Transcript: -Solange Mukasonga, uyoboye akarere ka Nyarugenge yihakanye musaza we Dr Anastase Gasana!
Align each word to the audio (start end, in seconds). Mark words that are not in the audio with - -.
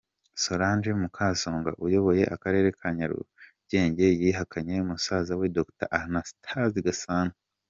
-Solange 0.37 0.91
Mukasonga, 1.01 1.69
uyoboye 1.85 2.23
akarere 2.35 2.67
ka 2.79 2.87
Nyarugenge 2.97 4.05
yihakanye 4.21 4.75
musaza 4.87 5.33
we 5.39 5.45
Dr 5.57 5.87
Anastase 5.99 6.79
Gasana! 6.87 7.33